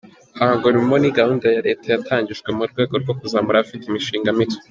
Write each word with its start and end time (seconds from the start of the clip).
Hanga 0.39 0.57
umurimo 0.65 0.93
ni 0.99 1.15
gahunda 1.17 1.45
ya 1.55 1.63
leta 1.67 1.85
yatangijwe 1.89 2.49
mu 2.57 2.63
rwego 2.71 2.93
rwo 3.01 3.13
kuzamura 3.19 3.55
abafite 3.57 3.83
imishinga 3.87 4.29
mito. 4.37 4.59